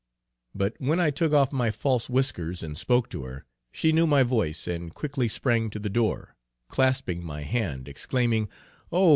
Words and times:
But 0.55 0.73
when 0.79 0.99
I 0.99 1.11
took 1.11 1.31
off 1.31 1.51
my 1.51 1.69
false 1.69 2.09
whiskers, 2.09 2.63
and 2.63 2.75
spoke 2.75 3.07
to 3.11 3.23
her, 3.25 3.45
she 3.71 3.91
knew 3.91 4.07
my 4.07 4.23
voice, 4.23 4.67
and 4.67 4.91
quickly 4.91 5.27
sprang 5.27 5.69
to 5.69 5.77
the 5.79 5.91
door, 5.91 6.35
clasping 6.69 7.23
my 7.23 7.43
hand, 7.43 7.87
exclaiming, 7.87 8.49
"Oh! 8.91 9.09